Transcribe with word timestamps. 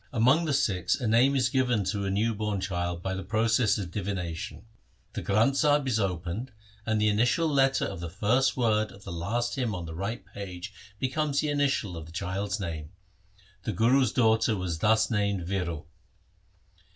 Among 0.11 0.45
the 0.45 0.53
Sikhs 0.53 0.99
a 0.99 1.07
name 1.07 1.35
is 1.35 1.49
given 1.49 1.83
to 1.83 2.05
a 2.05 2.09
new 2.09 2.33
born 2.33 2.59
child 2.59 3.03
by 3.03 3.13
a 3.13 3.21
process 3.21 3.77
of 3.77 3.91
divination. 3.91 4.65
The 5.13 5.21
Granth 5.21 5.57
Sahib 5.57 5.87
is 5.87 5.99
opened 5.99 6.51
and 6.87 6.99
the 6.99 7.07
initial 7.07 7.47
letter 7.47 7.85
of 7.85 7.99
the 7.99 8.09
first 8.09 8.57
word 8.57 8.91
of 8.91 9.03
the 9.03 9.11
last 9.11 9.53
hymn 9.53 9.75
on 9.75 9.85
the 9.85 9.93
right 9.93 10.25
page 10.25 10.73
becomes 10.97 11.41
the 11.41 11.49
initial 11.49 11.95
of 11.97 12.07
the 12.07 12.11
child's 12.11 12.59
name. 12.59 12.89
The 13.61 13.73
Guru's 13.73 14.11
daughter 14.11 14.55
was 14.57 14.79
thus 14.79 15.11
named 15.11 15.45
Viro. 15.45 15.85